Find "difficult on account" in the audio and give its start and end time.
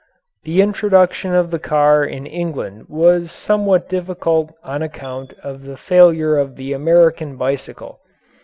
3.87-5.31